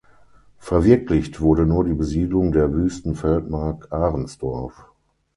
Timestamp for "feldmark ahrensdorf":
3.13-4.87